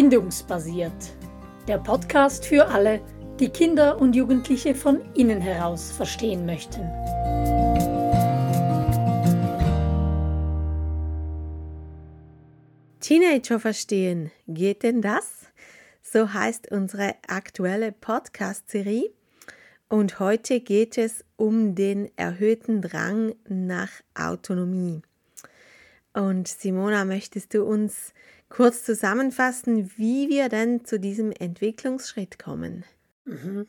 Bindungsbasiert. 0.00 0.92
Der 1.66 1.78
Podcast 1.78 2.46
für 2.46 2.68
alle, 2.68 3.00
die 3.40 3.48
Kinder 3.48 4.00
und 4.00 4.14
Jugendliche 4.14 4.76
von 4.76 5.00
innen 5.14 5.40
heraus 5.40 5.90
verstehen 5.90 6.46
möchten. 6.46 6.82
Teenager 13.00 13.58
verstehen, 13.58 14.30
geht 14.46 14.84
denn 14.84 15.02
das? 15.02 15.46
So 16.00 16.32
heißt 16.32 16.70
unsere 16.70 17.16
aktuelle 17.26 17.90
Podcast-Serie. 17.90 19.10
Und 19.88 20.20
heute 20.20 20.60
geht 20.60 20.96
es 20.96 21.24
um 21.34 21.74
den 21.74 22.08
erhöhten 22.16 22.82
Drang 22.82 23.34
nach 23.48 23.90
Autonomie. 24.14 25.02
Und 26.14 26.46
Simona, 26.46 27.04
möchtest 27.04 27.52
du 27.52 27.64
uns 27.64 28.12
kurz 28.48 28.84
zusammenfassen, 28.84 29.90
wie 29.96 30.28
wir 30.28 30.48
denn 30.48 30.84
zu 30.84 30.98
diesem 30.98 31.32
Entwicklungsschritt 31.32 32.38
kommen? 32.38 32.84
Mhm. 33.24 33.68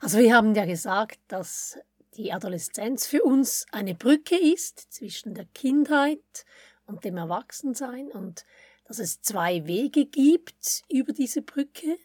Also 0.00 0.18
wir 0.18 0.34
haben 0.34 0.54
ja 0.54 0.64
gesagt, 0.64 1.18
dass 1.28 1.78
die 2.14 2.32
Adoleszenz 2.32 3.06
für 3.06 3.22
uns 3.22 3.66
eine 3.70 3.94
Brücke 3.94 4.36
ist 4.36 4.92
zwischen 4.92 5.34
der 5.34 5.46
Kindheit 5.54 6.44
und 6.86 7.04
dem 7.04 7.16
Erwachsensein 7.16 8.08
und 8.08 8.44
dass 8.84 8.98
es 8.98 9.22
zwei 9.22 9.66
Wege 9.66 10.06
gibt 10.06 10.82
über 10.90 11.12
diese 11.12 11.42
Brücke. 11.42 11.96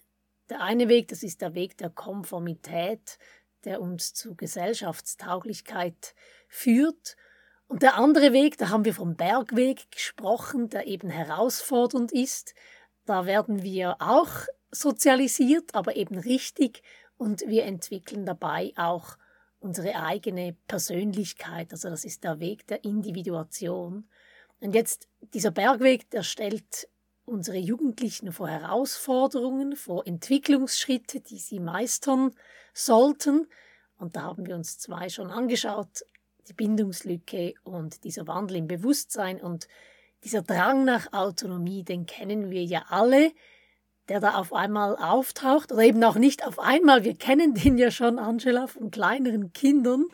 Der 0.50 0.62
eine 0.62 0.88
Weg, 0.88 1.08
das 1.08 1.24
ist 1.24 1.42
der 1.42 1.56
Weg 1.56 1.78
der 1.78 1.90
Konformität, 1.90 3.18
der 3.64 3.82
uns 3.82 4.14
zu 4.14 4.36
Gesellschaftstauglichkeit 4.36 6.14
führt. 6.48 7.18
Und 7.68 7.82
der 7.82 7.96
andere 7.96 8.32
Weg, 8.32 8.58
da 8.58 8.70
haben 8.70 8.86
wir 8.86 8.94
vom 8.94 9.16
Bergweg 9.16 9.92
gesprochen, 9.92 10.70
der 10.70 10.88
eben 10.88 11.10
herausfordernd 11.10 12.12
ist. 12.12 12.54
Da 13.06 13.26
werden 13.26 13.64
wir 13.64 13.98
auch 14.00 14.30
sozialisiert, 14.72 15.74
aber 15.74 15.96
eben 15.96 16.18
richtig 16.18 16.84
und 17.18 17.42
wir 17.48 17.66
entwickeln 17.66 18.26
dabei 18.26 18.74
auch 18.76 19.18
unsere 19.60 19.96
eigene 19.96 20.56
Persönlichkeit. 20.68 21.72
Also 21.72 21.90
das 21.90 22.06
ist 22.06 22.24
der 22.24 22.40
Weg 22.40 22.68
der 22.68 22.84
Individuation. 22.84 24.08
Und 24.60 24.76
jetzt 24.76 25.08
dieser 25.34 25.52
Bergweg, 25.52 26.10
der 26.12 26.24
stellt 26.24 26.88
unsere 27.26 27.58
Jugendlichen 27.58 28.32
vor 28.32 28.48
Herausforderungen, 28.48 29.76
vor 29.76 30.06
Entwicklungsschritte, 30.06 31.22
die 31.22 31.40
sie 31.40 31.60
meistern 31.60 32.32
sollten. 32.74 33.48
Und 33.98 34.16
da 34.16 34.24
haben 34.24 34.46
wir 34.46 34.56
uns 34.56 34.78
zwei 34.78 35.10
schon 35.10 35.32
angeschaut 35.32 36.06
die 36.48 36.54
Bindungslücke 36.54 37.54
und 37.64 38.04
dieser 38.04 38.28
Wandel 38.28 38.58
im 38.58 38.68
Bewusstsein 38.68 39.42
und 39.42 39.68
dieser 40.24 40.42
Drang 40.42 40.86
nach 40.86 41.14
Autonomie, 41.14 41.84
den 41.84 42.06
kennen 42.06 42.50
wir 42.50 42.64
ja 42.64 42.86
alle, 42.90 43.32
der 44.10 44.20
da 44.20 44.36
auf 44.36 44.54
einmal 44.54 44.96
auftaucht 44.96 45.72
oder 45.72 45.82
eben 45.82 46.04
auch 46.04 46.16
nicht 46.16 46.46
auf 46.46 46.60
einmal. 46.60 47.04
Wir 47.04 47.16
kennen 47.16 47.54
den 47.54 47.78
ja 47.78 47.92
schon, 47.92 48.20
Angela, 48.20 48.68
von 48.68 48.92
kleineren 48.92 49.54
Kindern. 49.54 50.06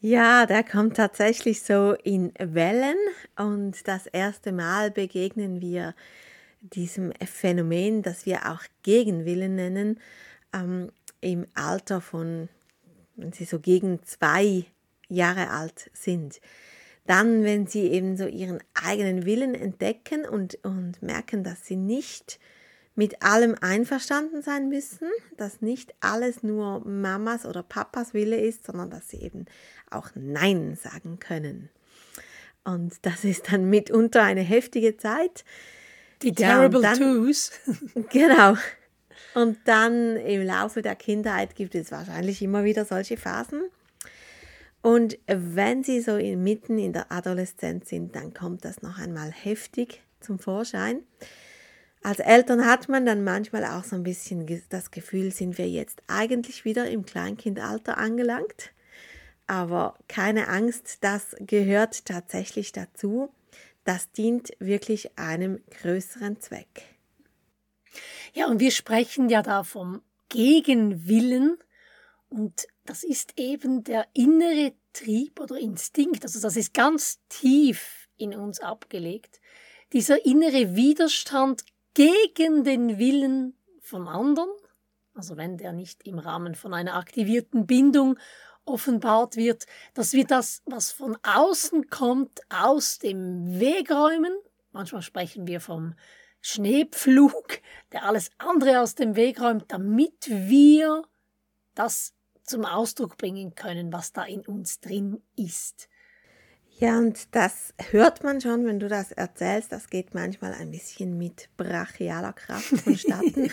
Ja, 0.00 0.46
der 0.46 0.62
kommt 0.62 0.96
tatsächlich 0.96 1.62
so 1.62 1.92
in 1.92 2.32
Wellen 2.38 2.96
und 3.36 3.88
das 3.88 4.06
erste 4.06 4.52
Mal 4.52 4.90
begegnen 4.90 5.60
wir 5.60 5.94
diesem 6.60 7.12
Phänomen, 7.24 8.02
das 8.02 8.26
wir 8.26 8.50
auch 8.50 8.62
Gegenwillen 8.82 9.54
nennen, 9.54 10.00
ähm, 10.52 10.90
im 11.20 11.46
Alter 11.54 12.00
von, 12.00 12.48
wenn 13.16 13.32
Sie 13.32 13.44
so 13.44 13.58
gegen 13.58 14.02
zwei 14.04 14.66
Jahre 15.08 15.50
alt 15.50 15.90
sind. 15.92 16.40
Dann, 17.06 17.44
wenn 17.44 17.66
sie 17.66 17.86
eben 17.88 18.16
so 18.16 18.26
ihren 18.26 18.62
eigenen 18.74 19.24
Willen 19.24 19.54
entdecken 19.54 20.26
und, 20.26 20.58
und 20.64 21.00
merken, 21.02 21.44
dass 21.44 21.64
sie 21.64 21.76
nicht 21.76 22.40
mit 22.96 23.22
allem 23.22 23.54
einverstanden 23.60 24.42
sein 24.42 24.68
müssen, 24.68 25.08
dass 25.36 25.60
nicht 25.60 25.94
alles 26.00 26.42
nur 26.42 26.80
Mamas 26.80 27.44
oder 27.44 27.62
Papas 27.62 28.14
Wille 28.14 28.40
ist, 28.40 28.64
sondern 28.64 28.90
dass 28.90 29.10
sie 29.10 29.20
eben 29.20 29.44
auch 29.90 30.08
Nein 30.14 30.76
sagen 30.82 31.18
können. 31.20 31.68
Und 32.64 32.94
das 33.02 33.24
ist 33.24 33.52
dann 33.52 33.70
mitunter 33.70 34.22
eine 34.22 34.40
heftige 34.40 34.96
Zeit. 34.96 35.44
Die 36.22 36.32
Terrible 36.32 36.82
ja, 36.82 36.94
dann, 36.94 36.98
Twos. 36.98 37.52
genau. 38.10 38.56
Und 39.34 39.58
dann 39.66 40.16
im 40.16 40.44
Laufe 40.44 40.82
der 40.82 40.96
Kindheit 40.96 41.54
gibt 41.54 41.74
es 41.74 41.92
wahrscheinlich 41.92 42.42
immer 42.42 42.64
wieder 42.64 42.84
solche 42.84 43.18
Phasen. 43.18 43.62
Und 44.82 45.18
wenn 45.26 45.82
sie 45.82 46.00
so 46.00 46.14
mitten 46.14 46.78
in 46.78 46.92
der 46.92 47.10
Adoleszenz 47.10 47.88
sind, 47.88 48.14
dann 48.14 48.34
kommt 48.34 48.64
das 48.64 48.82
noch 48.82 48.98
einmal 48.98 49.32
heftig 49.32 50.02
zum 50.20 50.38
Vorschein. 50.38 51.02
Als 52.02 52.20
Eltern 52.20 52.64
hat 52.64 52.88
man 52.88 53.04
dann 53.04 53.24
manchmal 53.24 53.64
auch 53.64 53.82
so 53.82 53.96
ein 53.96 54.04
bisschen 54.04 54.46
das 54.68 54.92
Gefühl, 54.92 55.32
sind 55.32 55.58
wir 55.58 55.68
jetzt 55.68 56.02
eigentlich 56.06 56.64
wieder 56.64 56.88
im 56.88 57.04
Kleinkindalter 57.04 57.98
angelangt. 57.98 58.70
Aber 59.48 59.98
keine 60.06 60.48
Angst, 60.48 60.98
das 61.00 61.34
gehört 61.40 62.04
tatsächlich 62.04 62.72
dazu. 62.72 63.32
Das 63.84 64.10
dient 64.12 64.52
wirklich 64.58 65.18
einem 65.18 65.60
größeren 65.82 66.40
Zweck. 66.40 66.82
Ja, 68.34 68.46
und 68.46 68.60
wir 68.60 68.70
sprechen 68.70 69.28
ja 69.28 69.42
da 69.42 69.64
vom 69.64 70.02
Gegenwillen 70.28 71.56
und 72.28 72.66
das 72.84 73.04
ist 73.04 73.38
eben 73.38 73.84
der 73.84 74.06
innere 74.12 74.74
Trieb 74.92 75.40
oder 75.40 75.58
Instinkt, 75.58 76.24
also 76.24 76.40
das 76.40 76.56
ist 76.56 76.74
ganz 76.74 77.20
tief 77.28 78.08
in 78.16 78.34
uns 78.34 78.60
abgelegt. 78.60 79.40
Dieser 79.92 80.24
innere 80.24 80.74
Widerstand 80.74 81.64
gegen 81.94 82.64
den 82.64 82.98
Willen 82.98 83.56
vom 83.80 84.08
anderen, 84.08 84.50
also 85.14 85.36
wenn 85.36 85.56
der 85.56 85.72
nicht 85.72 86.06
im 86.06 86.18
Rahmen 86.18 86.54
von 86.54 86.74
einer 86.74 86.94
aktivierten 86.94 87.66
Bindung 87.66 88.18
offenbart 88.66 89.36
wird, 89.36 89.66
dass 89.94 90.12
wir 90.12 90.26
das, 90.26 90.62
was 90.66 90.92
von 90.92 91.16
außen 91.22 91.88
kommt, 91.88 92.40
aus 92.50 92.98
dem 92.98 93.60
Weg 93.60 93.90
räumen. 93.90 94.36
Manchmal 94.72 95.02
sprechen 95.02 95.46
wir 95.46 95.60
vom 95.60 95.94
Schneepflug, 96.40 97.60
der 97.92 98.04
alles 98.04 98.30
andere 98.38 98.80
aus 98.80 98.94
dem 98.94 99.16
Weg 99.16 99.40
räumt, 99.40 99.64
damit 99.68 100.28
wir 100.28 101.04
das 101.76 102.12
zum 102.42 102.64
Ausdruck 102.64 103.16
bringen 103.16 103.54
können, 103.54 103.92
was 103.92 104.12
da 104.12 104.24
in 104.24 104.40
uns 104.40 104.80
drin 104.80 105.22
ist. 105.36 105.88
Ja, 106.78 106.98
und 106.98 107.34
das 107.34 107.72
hört 107.90 108.22
man 108.22 108.40
schon, 108.40 108.66
wenn 108.66 108.78
du 108.78 108.88
das 108.88 109.10
erzählst. 109.10 109.72
Das 109.72 109.88
geht 109.88 110.14
manchmal 110.14 110.52
ein 110.52 110.70
bisschen 110.70 111.16
mit 111.16 111.48
brachialer 111.56 112.34
Kraft 112.34 112.80
vonstatten. 112.80 113.50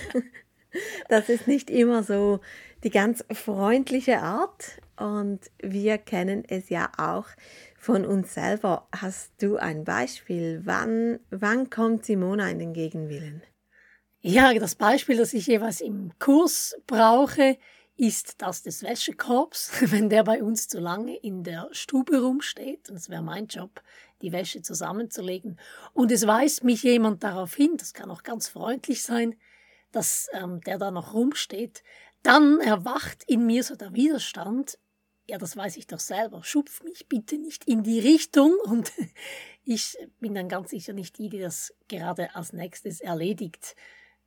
das 1.10 1.30
ist 1.30 1.48
nicht 1.48 1.70
immer 1.70 2.04
so 2.04 2.42
die 2.84 2.90
ganz 2.90 3.24
freundliche 3.32 4.20
Art. 4.20 4.82
Und 4.98 5.40
wir 5.62 5.98
kennen 5.98 6.44
es 6.46 6.70
ja 6.70 6.92
auch 6.98 7.28
von 7.78 8.06
uns 8.06 8.34
selber. 8.34 8.88
Hast 8.94 9.32
du 9.42 9.56
ein 9.56 9.86
Beispiel? 9.86 10.62
Wann, 10.66 11.20
wann 11.30 11.70
kommt 11.70 12.06
Simona 12.06 12.50
in 12.50 12.60
den 12.60 12.74
Gegenwillen? 12.74 13.42
Ja, 14.20 14.54
das 14.54 14.76
Beispiel, 14.76 15.18
das 15.18 15.34
ich 15.34 15.48
jeweils 15.48 15.82
im 15.82 16.12
Kurs 16.20 16.76
brauche, 16.88 17.58
ist 17.96 18.42
das 18.42 18.64
des 18.64 18.84
Wäschekorbs, 18.84 19.72
wenn 19.92 20.10
der 20.10 20.24
bei 20.24 20.44
uns 20.44 20.68
zu 20.68 20.80
lange 20.80 21.16
in 21.18 21.44
der 21.44 21.70
Stube 21.72 22.22
rumsteht. 22.22 22.90
Und 22.90 22.96
es 22.96 23.10
wäre 23.10 23.22
mein 23.22 23.48
Job, 23.48 23.82
die 24.22 24.32
Wäsche 24.32 24.62
zusammenzulegen. 24.62 25.60
Und 25.94 26.12
es 26.12 26.26
weist 26.26 26.64
mich 26.64 26.84
jemand 26.84 27.24
darauf 27.24 27.54
hin, 27.56 27.76
das 27.78 27.94
kann 27.94 28.10
auch 28.10 28.24
ganz 28.24 28.48
freundlich 28.50 29.04
sein, 29.04 29.36
dass 29.92 30.28
ähm, 30.34 30.62
der 30.62 30.80
da 30.80 30.92
noch 30.92 31.14
rumsteht. 31.14 31.84
Dann 32.24 32.60
erwacht 32.62 33.24
in 33.28 33.46
mir 33.46 33.64
so 33.64 33.76
der 33.76 33.94
Widerstand. 33.94 34.80
Ja, 35.30 35.38
das 35.38 35.56
weiß 35.56 35.78
ich 35.78 35.88
doch 35.88 36.00
selber. 36.00 36.44
Schupf 36.44 36.84
mich 36.84 37.08
bitte 37.08 37.38
nicht 37.38 37.66
in 37.66 37.84
die 37.84 38.00
Richtung. 38.00 38.54
Und 38.66 38.92
ich 39.64 39.98
bin 40.20 40.34
dann 40.34 40.50
ganz 40.50 40.72
sicher 40.72 40.94
nicht 40.94 41.18
die, 41.18 41.30
die 41.30 41.40
das 41.40 41.74
gerade 41.88 42.36
als 42.36 42.54
nächstes 42.54 43.02
erledigt. 43.02 43.76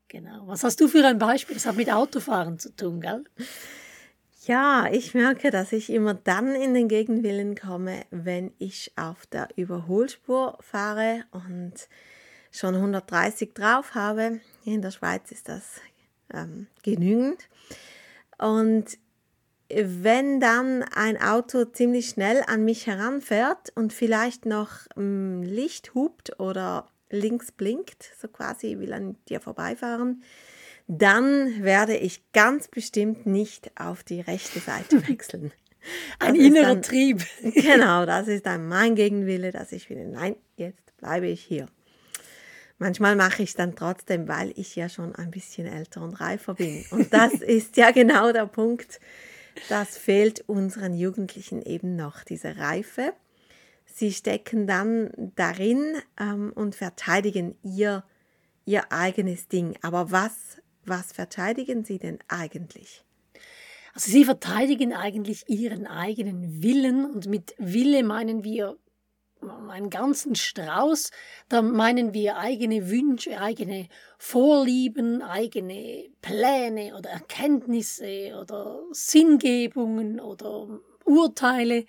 Genau. 0.08 0.46
Was 0.46 0.62
hast 0.62 0.80
du 0.80 0.88
für 0.88 1.04
ein 1.04 1.18
Beispiel? 1.18 1.54
Das 1.54 1.66
hat 1.66 1.76
mit 1.76 1.92
Autofahren 1.92 2.58
zu 2.58 2.74
tun, 2.74 3.00
gell? 3.00 3.24
Ja, 4.46 4.86
ich 4.92 5.14
merke, 5.14 5.50
dass 5.50 5.72
ich 5.72 5.90
immer 5.90 6.14
dann 6.14 6.54
in 6.54 6.72
den 6.72 6.86
Gegenwillen 6.86 7.56
komme, 7.56 8.04
wenn 8.10 8.52
ich 8.58 8.92
auf 8.96 9.26
der 9.26 9.48
Überholspur 9.56 10.58
fahre 10.60 11.24
und 11.32 11.88
schon 12.52 12.76
130 12.76 13.54
drauf 13.54 13.96
habe. 13.96 14.40
In 14.64 14.82
der 14.82 14.92
Schweiz 14.92 15.32
ist 15.32 15.48
das 15.48 15.80
ähm, 16.32 16.68
genügend. 16.84 17.48
Und 18.38 18.98
wenn 19.68 20.38
dann 20.38 20.84
ein 20.94 21.20
Auto 21.20 21.64
ziemlich 21.64 22.08
schnell 22.10 22.44
an 22.46 22.64
mich 22.64 22.86
heranfährt 22.86 23.72
und 23.74 23.92
vielleicht 23.92 24.46
noch 24.46 24.70
ähm, 24.96 25.42
Licht 25.42 25.94
hupt 25.94 26.38
oder 26.38 26.86
links 27.10 27.52
blinkt, 27.52 28.10
so 28.20 28.28
quasi 28.28 28.78
will 28.78 28.92
an 28.92 29.16
dir 29.28 29.40
vorbeifahren, 29.40 30.22
dann 30.88 31.62
werde 31.62 31.96
ich 31.96 32.32
ganz 32.32 32.68
bestimmt 32.68 33.26
nicht 33.26 33.70
auf 33.78 34.04
die 34.04 34.20
rechte 34.20 34.60
Seite 34.60 35.06
wechseln. 35.08 35.52
Ein 36.18 36.34
das 36.34 36.44
innerer 36.44 36.66
dann, 36.66 36.82
Trieb. 36.82 37.24
genau, 37.42 38.06
das 38.06 38.28
ist 38.28 38.46
dann 38.46 38.68
mein 38.68 38.94
Gegenwille, 38.94 39.52
dass 39.52 39.72
ich 39.72 39.88
will, 39.90 40.04
nein, 40.08 40.36
jetzt 40.56 40.96
bleibe 40.96 41.26
ich 41.26 41.42
hier. 41.42 41.66
Manchmal 42.78 43.16
mache 43.16 43.42
ich 43.42 43.50
es 43.50 43.54
dann 43.54 43.74
trotzdem, 43.74 44.28
weil 44.28 44.52
ich 44.56 44.76
ja 44.76 44.88
schon 44.88 45.14
ein 45.14 45.30
bisschen 45.30 45.66
älter 45.66 46.02
und 46.02 46.20
reifer 46.20 46.54
bin. 46.54 46.84
Und 46.90 47.12
das 47.12 47.32
ist 47.40 47.76
ja 47.76 47.90
genau 47.90 48.32
der 48.32 48.46
Punkt. 48.46 49.00
Das 49.70 49.96
fehlt 49.96 50.44
unseren 50.46 50.92
Jugendlichen 50.92 51.62
eben 51.62 51.96
noch, 51.96 52.22
diese 52.22 52.56
Reife. 52.58 53.14
Sie 53.98 54.12
stecken 54.12 54.66
dann 54.66 55.10
darin 55.36 55.94
ähm, 56.20 56.52
und 56.54 56.74
verteidigen 56.74 57.56
ihr, 57.62 58.04
ihr 58.66 58.92
eigenes 58.92 59.48
Ding. 59.48 59.78
Aber 59.80 60.10
was, 60.10 60.60
was 60.84 61.12
verteidigen 61.12 61.82
sie 61.82 61.98
denn 61.98 62.18
eigentlich? 62.28 63.02
Also 63.94 64.10
sie 64.10 64.26
verteidigen 64.26 64.92
eigentlich 64.92 65.48
ihren 65.48 65.86
eigenen 65.86 66.62
Willen 66.62 67.06
und 67.06 67.26
mit 67.26 67.54
Wille 67.56 68.02
meinen 68.02 68.44
wir 68.44 68.76
einen 69.70 69.88
ganzen 69.88 70.34
Strauß, 70.34 71.10
da 71.48 71.62
meinen 71.62 72.12
wir 72.12 72.36
eigene 72.36 72.90
Wünsche, 72.90 73.40
eigene 73.40 73.88
Vorlieben, 74.18 75.22
eigene 75.22 76.10
Pläne 76.20 76.94
oder 76.98 77.08
Erkenntnisse 77.08 78.38
oder 78.38 78.82
Sinngebungen 78.90 80.20
oder 80.20 80.80
Urteile. 81.06 81.86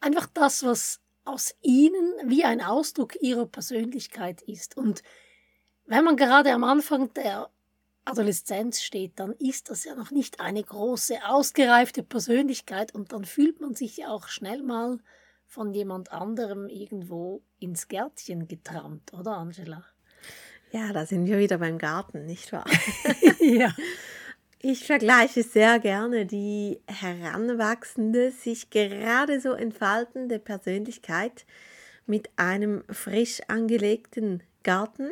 Einfach 0.00 0.28
das, 0.32 0.62
was 0.62 1.00
aus 1.28 1.54
ihnen 1.62 2.12
wie 2.24 2.44
ein 2.44 2.60
Ausdruck 2.60 3.20
ihrer 3.20 3.46
Persönlichkeit 3.46 4.42
ist. 4.42 4.76
Und 4.76 5.02
wenn 5.84 6.04
man 6.04 6.16
gerade 6.16 6.52
am 6.52 6.64
Anfang 6.64 7.12
der 7.14 7.50
Adoleszenz 8.04 8.82
steht, 8.82 9.18
dann 9.20 9.32
ist 9.32 9.68
das 9.70 9.84
ja 9.84 9.94
noch 9.94 10.10
nicht 10.10 10.40
eine 10.40 10.62
große, 10.62 11.18
ausgereifte 11.26 12.02
Persönlichkeit 12.02 12.94
und 12.94 13.12
dann 13.12 13.24
fühlt 13.24 13.60
man 13.60 13.74
sich 13.74 13.98
ja 13.98 14.08
auch 14.08 14.28
schnell 14.28 14.62
mal 14.62 14.98
von 15.46 15.72
jemand 15.72 16.12
anderem 16.12 16.68
irgendwo 16.68 17.42
ins 17.58 17.88
Gärtchen 17.88 18.48
getrampt, 18.48 19.12
oder 19.12 19.36
Angela? 19.36 19.84
Ja, 20.72 20.92
da 20.92 21.06
sind 21.06 21.26
wir 21.26 21.38
wieder 21.38 21.58
beim 21.58 21.78
Garten, 21.78 22.26
nicht 22.26 22.52
wahr? 22.52 22.66
ja. 23.40 23.74
Ich 24.60 24.86
vergleiche 24.86 25.44
sehr 25.44 25.78
gerne 25.78 26.26
die 26.26 26.80
heranwachsende, 26.88 28.32
sich 28.32 28.70
gerade 28.70 29.38
so 29.40 29.52
entfaltende 29.52 30.40
Persönlichkeit 30.40 31.46
mit 32.06 32.28
einem 32.34 32.82
frisch 32.90 33.40
angelegten 33.46 34.42
Garten. 34.64 35.10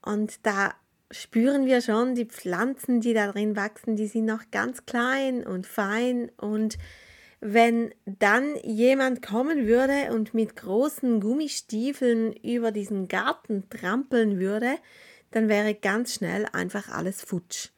Und 0.00 0.46
da 0.46 0.72
spüren 1.10 1.66
wir 1.66 1.82
schon, 1.82 2.14
die 2.14 2.24
Pflanzen, 2.24 3.02
die 3.02 3.12
da 3.12 3.30
drin 3.30 3.54
wachsen, 3.54 3.96
die 3.96 4.06
sind 4.06 4.24
noch 4.24 4.50
ganz 4.50 4.86
klein 4.86 5.46
und 5.46 5.66
fein. 5.66 6.30
Und 6.38 6.78
wenn 7.40 7.94
dann 8.06 8.56
jemand 8.64 9.20
kommen 9.20 9.66
würde 9.66 10.10
und 10.14 10.32
mit 10.32 10.56
großen 10.56 11.20
Gummistiefeln 11.20 12.32
über 12.32 12.72
diesen 12.72 13.08
Garten 13.08 13.68
trampeln 13.68 14.40
würde, 14.40 14.78
dann 15.32 15.50
wäre 15.50 15.74
ganz 15.74 16.14
schnell 16.14 16.46
einfach 16.50 16.88
alles 16.88 17.20
futsch. 17.20 17.68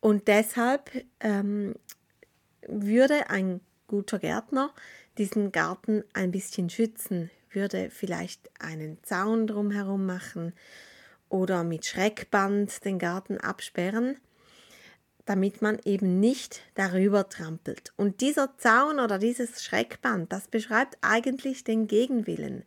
Und 0.00 0.28
deshalb 0.28 0.90
ähm, 1.20 1.74
würde 2.66 3.30
ein 3.30 3.60
guter 3.86 4.18
Gärtner 4.18 4.72
diesen 5.16 5.50
Garten 5.50 6.04
ein 6.12 6.30
bisschen 6.30 6.70
schützen, 6.70 7.30
würde 7.50 7.90
vielleicht 7.90 8.50
einen 8.60 9.02
Zaun 9.02 9.46
drumherum 9.46 10.06
machen, 10.06 10.52
oder 11.28 11.64
mit 11.64 11.86
Schreckband 11.86 12.84
den 12.84 12.98
Garten 12.98 13.38
absperren, 13.38 14.16
damit 15.24 15.60
man 15.60 15.78
eben 15.84 16.20
nicht 16.20 16.62
darüber 16.74 17.28
trampelt. 17.28 17.92
Und 17.96 18.20
dieser 18.22 18.56
Zaun 18.56 18.98
oder 18.98 19.18
dieses 19.18 19.62
Schreckband, 19.62 20.32
das 20.32 20.48
beschreibt 20.48 20.96
eigentlich 21.02 21.64
den 21.64 21.86
Gegenwillen. 21.86 22.64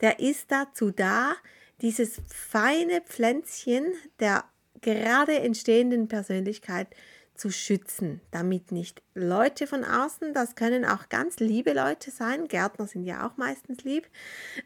Der 0.00 0.20
ist 0.20 0.52
dazu 0.52 0.90
da, 0.90 1.34
dieses 1.80 2.20
feine 2.28 3.00
Pflänzchen 3.00 3.86
der 4.20 4.44
gerade 4.82 5.38
entstehenden 5.38 6.08
Persönlichkeit 6.08 6.88
zu 7.34 7.50
schützen, 7.50 8.20
damit 8.30 8.72
nicht 8.72 9.02
Leute 9.14 9.66
von 9.66 9.84
außen, 9.84 10.34
das 10.34 10.54
können 10.54 10.84
auch 10.84 11.08
ganz 11.08 11.40
liebe 11.40 11.72
Leute 11.72 12.10
sein, 12.10 12.46
Gärtner 12.46 12.86
sind 12.86 13.04
ja 13.04 13.26
auch 13.26 13.36
meistens 13.36 13.82
lieb, 13.84 14.06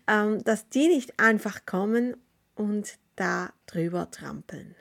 ähm, 0.08 0.42
dass 0.44 0.68
die 0.68 0.88
nicht 0.88 1.18
einfach 1.20 1.64
kommen 1.64 2.16
und 2.54 2.98
da 3.14 3.52
drüber 3.66 4.10
trampeln. 4.10 4.74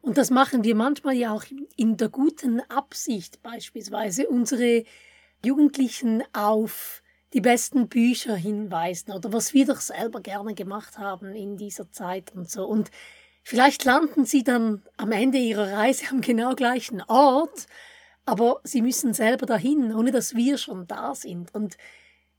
Und 0.00 0.18
das 0.18 0.30
machen 0.30 0.62
wir 0.62 0.76
manchmal 0.76 1.14
ja 1.14 1.32
auch 1.32 1.44
in 1.76 1.96
der 1.96 2.08
guten 2.08 2.60
Absicht, 2.70 3.42
beispielsweise 3.42 4.28
unsere 4.28 4.84
Jugendlichen 5.44 6.22
auf 6.32 7.02
die 7.32 7.40
besten 7.40 7.88
Bücher 7.88 8.36
hinweisen 8.36 9.12
oder 9.12 9.32
was 9.32 9.52
wir 9.52 9.66
doch 9.66 9.80
selber 9.80 10.20
gerne 10.20 10.54
gemacht 10.54 10.96
haben 10.96 11.34
in 11.34 11.56
dieser 11.56 11.90
Zeit 11.90 12.32
und 12.34 12.48
so. 12.48 12.66
Und 12.66 12.90
vielleicht 13.46 13.84
landen 13.84 14.24
sie 14.24 14.42
dann 14.42 14.82
am 14.96 15.12
Ende 15.12 15.38
ihrer 15.38 15.72
Reise 15.72 16.06
am 16.10 16.20
genau 16.20 16.56
gleichen 16.56 17.00
Ort, 17.02 17.66
aber 18.24 18.60
sie 18.64 18.82
müssen 18.82 19.14
selber 19.14 19.46
dahin, 19.46 19.94
ohne 19.94 20.10
dass 20.10 20.34
wir 20.34 20.58
schon 20.58 20.88
da 20.88 21.14
sind. 21.14 21.54
Und 21.54 21.76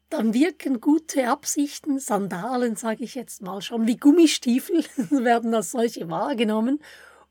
dann 0.09 0.33
wirken 0.33 0.81
gute 0.81 1.29
Absichten, 1.29 1.97
Sandalen, 1.99 2.75
sage 2.75 3.05
ich 3.05 3.15
jetzt 3.15 3.41
mal 3.41 3.61
schon, 3.61 3.87
wie 3.87 3.95
Gummistiefel, 3.95 4.83
werden 5.09 5.55
als 5.55 5.71
solche 5.71 6.09
wahrgenommen 6.09 6.79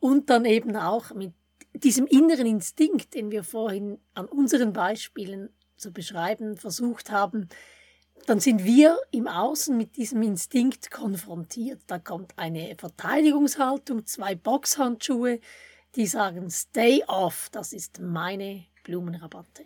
und 0.01 0.31
dann 0.31 0.47
eben 0.47 0.75
auch 0.77 1.15
mit 1.15 1.35
diesem 1.75 2.07
inneren 2.07 2.47
Instinkt, 2.47 3.13
den 3.13 3.31
wir 3.31 3.45
vorhin 3.45 3.99
an 4.15 4.25
unseren 4.25 4.73
Beispielen 4.73 5.51
zu 5.77 5.93
beschreiben 5.93 6.57
versucht 6.57 7.11
haben, 7.11 7.51
dann 8.27 8.41
sind 8.41 8.65
wir 8.65 8.99
im 9.11 9.29
Außen 9.29 9.77
mit 9.77 9.97
diesem 9.97 10.23
Instinkt 10.23 10.91
konfrontiert. 10.91 11.81
Da 11.87 11.99
kommt 11.99 12.33
eine 12.37 12.75
Verteidigungshaltung, 12.77 14.07
zwei 14.07 14.35
Boxhandschuhe, 14.35 15.41
die 15.95 16.07
sagen 16.07 16.51
Stay 16.51 17.05
off, 17.07 17.49
das 17.53 17.73
ist 17.73 18.01
meine 18.01 18.65
Blumenrabatte. 18.85 19.65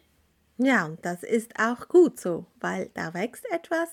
Ja, 0.58 0.84
und 0.86 1.04
das 1.04 1.22
ist 1.22 1.58
auch 1.58 1.88
gut 1.88 2.20
so, 2.20 2.46
weil 2.60 2.90
da 2.94 3.14
wächst 3.14 3.44
etwas 3.50 3.88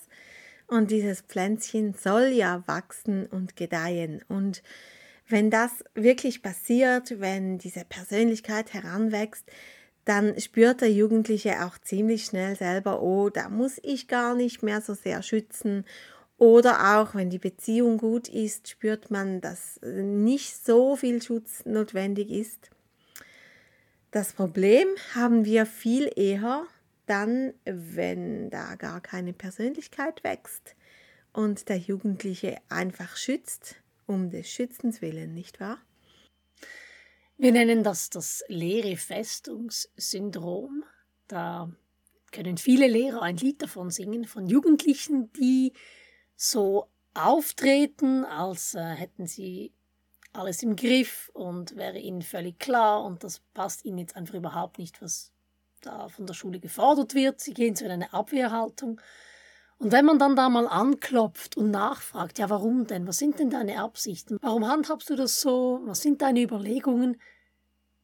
und 0.68 0.92
dieses 0.92 1.22
Pflänzchen 1.22 1.94
soll 1.94 2.28
ja 2.28 2.64
wachsen 2.68 3.26
und 3.26 3.56
gedeihen. 3.56 4.22
Und 4.28 4.62
wenn 5.30 5.50
das 5.50 5.84
wirklich 5.94 6.42
passiert, 6.42 7.20
wenn 7.20 7.58
diese 7.58 7.86
Persönlichkeit 7.86 8.74
heranwächst, 8.74 9.46
dann 10.08 10.40
spürt 10.40 10.80
der 10.80 10.92
Jugendliche 10.92 11.66
auch 11.66 11.78
ziemlich 11.80 12.26
schnell 12.26 12.56
selber, 12.56 13.02
oh, 13.02 13.30
da 13.30 13.50
muss 13.50 13.78
ich 13.84 14.08
gar 14.08 14.36
nicht 14.36 14.64
mehr 14.64 14.80
so 14.80 14.94
sehr 14.94 15.22
schützen. 15.22 15.84
Oder 16.38 16.98
auch, 16.98 17.14
wenn 17.14 17.30
die 17.30 17.40
Beziehung 17.40 17.98
gut 17.98 18.30
ist, 18.30 18.70
spürt 18.70 19.12
man, 19.12 19.42
dass 19.42 19.82
nicht 19.82 20.66
so 20.66 20.96
viel 20.96 21.22
Schutz 21.22 21.66
notwendig 21.66 22.30
ist. 22.32 22.70
Das 24.12 24.32
Problem 24.32 24.88
haben 25.14 25.44
wir 25.44 25.66
viel 25.66 26.10
eher 26.16 26.66
dann, 27.06 27.54
wenn 27.66 28.50
da 28.50 28.76
gar 28.76 29.02
keine 29.02 29.34
Persönlichkeit 29.34 30.24
wächst 30.24 30.76
und 31.34 31.68
der 31.68 31.78
Jugendliche 31.78 32.58
einfach 32.70 33.18
schützt, 33.18 33.76
um 34.06 34.30
des 34.30 34.50
Schützens 34.50 35.02
willen, 35.02 35.34
nicht 35.34 35.60
wahr? 35.60 35.80
Wir 37.38 37.52
nennen 37.52 37.84
das 37.84 38.10
das 38.10 38.44
leere 38.48 38.98
Festungssyndrom. 38.98 40.84
Da 41.28 41.72
können 42.32 42.58
viele 42.58 42.88
Lehrer 42.88 43.22
ein 43.22 43.38
Lied 43.38 43.62
davon 43.62 43.92
singen, 43.92 44.26
von 44.26 44.48
Jugendlichen, 44.48 45.32
die 45.34 45.74
so 46.36 46.88
auftreten, 47.14 48.26
als 48.26 48.74
äh, 48.74 48.96
hätten 48.96 49.28
sie 49.28 49.72
alles 50.34 50.64
im 50.64 50.76
Griff 50.76 51.30
und 51.34 51.76
wäre 51.76 52.00
ihnen 52.00 52.22
völlig 52.22 52.60
klar 52.60 53.04
und 53.04 53.24
das 53.24 53.40
passt 53.54 53.86
ihnen 53.86 54.00
jetzt 54.00 54.16
einfach 54.16 54.36
überhaupt 54.36 54.78
nicht, 54.78 55.02
was 55.02 55.32
da 55.82 56.10
von 56.10 56.26
der 56.26 56.34
Schule 56.34 56.60
gefordert 56.60 57.14
wird. 57.14 57.40
Sie 57.40 57.54
gehen 57.54 57.76
zu 57.76 57.90
einer 57.90 58.14
Abwehrhaltung. 58.14 59.00
Und 59.80 59.92
wenn 59.92 60.06
man 60.06 60.18
dann 60.18 60.36
da 60.36 60.50
mal 60.50 60.68
anklopft 60.68 61.56
und 61.56 61.70
nachfragt, 61.70 62.40
ja, 62.40 62.50
warum 62.50 62.88
denn? 62.88 63.08
Was 63.08 63.18
sind 63.18 63.40
denn 63.40 63.52
deine 63.52 63.80
Absichten? 63.80 64.38
Warum 64.42 64.68
handhabst 64.68 65.10
du 65.10 65.16
das 65.16 65.40
so? 65.40 65.82
Was 65.86 66.02
sind 66.02 66.22
deine 66.22 66.42
Überlegungen? 66.42 67.22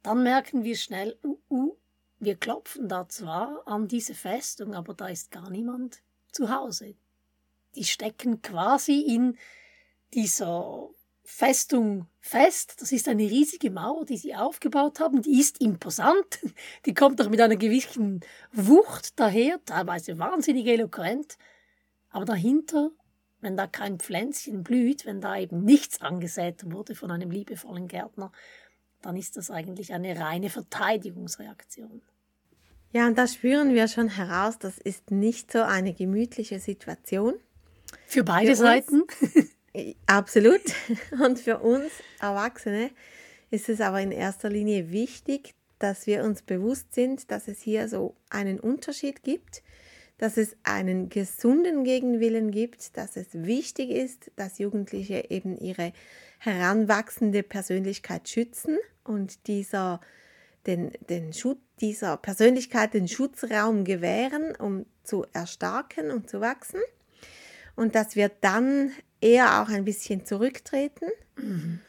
Dann 0.03 0.21
merken 0.21 0.63
wir 0.63 0.75
schnell, 0.75 1.17
uh, 1.23 1.37
uh, 1.49 1.77
wir 2.19 2.35
klopfen 2.35 2.87
da 2.87 3.07
zwar 3.09 3.63
an 3.65 3.87
diese 3.87 4.13
Festung, 4.13 4.75
aber 4.75 4.93
da 4.93 5.07
ist 5.07 5.31
gar 5.31 5.49
niemand 5.49 6.01
zu 6.31 6.53
Hause. 6.53 6.95
Die 7.75 7.85
stecken 7.85 8.41
quasi 8.41 9.01
in 9.01 9.37
dieser 10.13 10.89
Festung 11.23 12.07
fest. 12.19 12.75
Das 12.81 12.91
ist 12.91 13.07
eine 13.07 13.23
riesige 13.23 13.71
Mauer, 13.71 14.05
die 14.05 14.17
sie 14.17 14.35
aufgebaut 14.35 14.99
haben. 14.99 15.21
Die 15.21 15.39
ist 15.39 15.61
imposant. 15.61 16.39
Die 16.85 16.93
kommt 16.93 17.21
auch 17.21 17.29
mit 17.29 17.41
einer 17.41 17.55
gewissen 17.55 18.21
Wucht 18.51 19.19
daher, 19.19 19.59
teilweise 19.65 20.19
wahnsinnig 20.19 20.67
eloquent. 20.67 21.37
Aber 22.13 22.25
dahinter, 22.25 22.91
wenn 23.41 23.57
da 23.57 23.67
kein 23.67 23.99
Pflänzchen 23.99 24.63
blüht, 24.63 25.05
wenn 25.05 25.19
da 25.19 25.37
eben 25.37 25.65
nichts 25.65 25.99
angesät 25.99 26.71
wurde 26.71 26.95
von 26.95 27.11
einem 27.11 27.31
liebevollen 27.31 27.89
Gärtner, 27.89 28.31
dann 29.01 29.17
ist 29.17 29.35
das 29.35 29.51
eigentlich 29.51 29.93
eine 29.93 30.17
reine 30.17 30.49
Verteidigungsreaktion. 30.49 32.01
Ja, 32.91 33.07
und 33.07 33.17
da 33.17 33.27
spüren 33.27 33.73
wir 33.73 33.87
schon 33.87 34.07
heraus, 34.07 34.59
das 34.59 34.77
ist 34.77 35.09
nicht 35.09 35.51
so 35.51 35.63
eine 35.63 35.93
gemütliche 35.93 36.59
Situation. 36.59 37.33
Für 38.05 38.23
beide 38.23 38.51
Für 38.51 38.55
Seiten. 38.55 39.03
Absolut. 40.05 40.61
Und 41.23 41.39
für 41.39 41.57
uns 41.59 41.91
Erwachsene 42.19 42.91
ist 43.49 43.69
es 43.69 43.81
aber 43.81 44.01
in 44.01 44.11
erster 44.11 44.49
Linie 44.49 44.91
wichtig, 44.91 45.55
dass 45.79 46.05
wir 46.05 46.23
uns 46.23 46.43
bewusst 46.43 46.93
sind, 46.93 47.31
dass 47.31 47.47
es 47.47 47.59
hier 47.59 47.89
so 47.89 48.15
einen 48.29 48.59
Unterschied 48.59 49.23
gibt, 49.23 49.63
dass 50.23 50.37
es 50.37 50.55
einen 50.63 51.09
gesunden 51.09 51.83
Gegenwillen 51.83 52.49
gibt, 52.49 52.95
dass 52.95 53.17
es 53.17 53.27
wichtig 53.33 53.89
ist, 53.89 54.31
dass 54.37 54.57
Jugendliche 54.57 55.29
eben 55.29 55.57
ihre 55.57 55.91
heranwachsende 56.39 57.43
Persönlichkeit 57.43 58.29
schützen 58.29 58.77
und 59.03 59.47
dieser 59.47 59.99
den, 60.65 60.93
den 61.09 61.33
Schutz 61.33 61.59
dieser 61.81 62.15
Persönlichkeit 62.15 62.93
den 62.93 63.09
Schutzraum 63.09 63.83
gewähren, 63.83 64.55
um 64.55 64.85
zu 65.03 65.25
erstarken 65.33 66.09
und 66.09 66.29
zu 66.29 66.39
wachsen. 66.39 66.79
Und 67.75 67.93
dass 67.93 68.15
wir 68.15 68.29
dann 68.29 68.93
eher 69.19 69.61
auch 69.61 69.67
ein 69.67 69.83
bisschen 69.83 70.25
zurücktreten. 70.25 71.09
Mhm. 71.35 71.81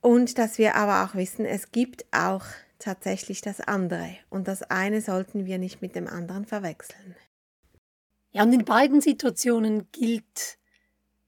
Und 0.00 0.38
dass 0.38 0.56
wir 0.58 0.76
aber 0.76 1.04
auch 1.04 1.16
wissen, 1.16 1.44
es 1.44 1.72
gibt 1.72 2.04
auch 2.12 2.44
tatsächlich 2.78 3.40
das 3.40 3.60
andere. 3.60 4.10
Und 4.28 4.46
das 4.46 4.62
eine 4.62 5.00
sollten 5.00 5.46
wir 5.46 5.58
nicht 5.58 5.82
mit 5.82 5.96
dem 5.96 6.06
anderen 6.06 6.44
verwechseln. 6.44 7.16
Ja, 8.32 8.44
und 8.44 8.52
in 8.52 8.64
beiden 8.64 9.00
Situationen 9.00 9.90
gilt, 9.90 10.58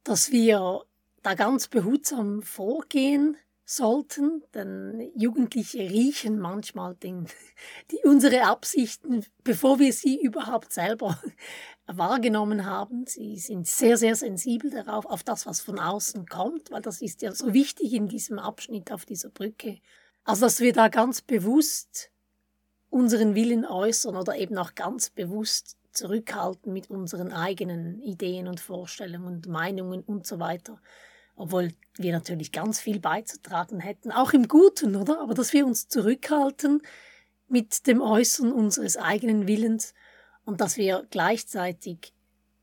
dass 0.05 0.31
wir 0.31 0.83
da 1.23 1.35
ganz 1.35 1.69
behutsam 1.69 2.43
vorgehen 2.43 3.37
sollten, 3.65 4.43
denn 4.55 5.11
Jugendliche 5.17 5.79
riechen 5.79 6.39
manchmal 6.39 6.95
den, 6.95 7.27
die, 7.91 7.99
unsere 8.05 8.45
Absichten, 8.45 9.25
bevor 9.43 9.79
wir 9.79 9.93
sie 9.93 10.21
überhaupt 10.21 10.73
selber 10.73 11.21
wahrgenommen 11.87 12.67
haben. 12.67 13.07
Sie 13.07 13.37
sind 13.39 13.67
sehr, 13.67 13.97
sehr 13.97 14.15
sensibel 14.15 14.71
darauf, 14.71 15.07
auf 15.07 15.25
das, 15.25 15.47
was 15.47 15.61
von 15.61 15.79
außen 15.81 16.27
kommt, 16.27 16.71
weil 16.71 16.83
das 16.83 17.03
ist 17.03 17.23
ja 17.23 17.33
so 17.33 17.53
wichtig 17.53 17.93
in 17.95 18.09
diesem 18.09 18.39
Abschnitt 18.39 18.93
auf 18.93 19.07
dieser 19.07 19.31
Brücke. 19.31 19.79
Also, 20.25 20.43
dass 20.47 20.61
wir 20.61 20.73
da 20.73 20.89
ganz 20.89 21.21
bewusst 21.21 22.12
unseren 22.93 23.35
Willen 23.35 23.65
äußern 23.65 24.17
oder 24.17 24.37
eben 24.37 24.57
auch 24.59 24.75
ganz 24.75 25.11
bewusst 25.11 25.77
zurückhalten 25.93 26.73
mit 26.73 26.91
unseren 26.91 27.33
eigenen 27.33 28.01
Ideen 28.01 28.49
und 28.49 28.61
Vorstellungen 28.61 29.27
und 29.27 29.47
Meinungen 29.49 30.03
und 30.03 30.27
so 30.27 30.39
weiter 30.39 30.81
obwohl 31.37 31.73
wir 31.97 32.13
natürlich 32.13 32.53
ganz 32.53 32.81
viel 32.81 33.01
beizutragen 33.01 33.81
hätten, 33.81 34.13
auch 34.13 34.33
im 34.33 34.49
Guten, 34.49 34.97
oder? 34.97 35.21
Aber 35.21 35.35
dass 35.35 35.53
wir 35.53 35.67
uns 35.67 35.89
zurückhalten 35.89 36.83
mit 37.49 37.87
dem 37.87 38.01
Äußern 38.01 38.53
unseres 38.53 38.97
eigenen 38.97 39.47
Willens 39.47 39.95
und 40.45 40.61
dass 40.61 40.77
wir 40.77 41.07
gleichzeitig 41.11 42.13